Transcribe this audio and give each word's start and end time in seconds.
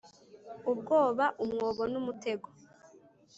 Ubwoba, 0.71 1.25
umwobo 1.43 1.83
n’umutego, 1.91 2.47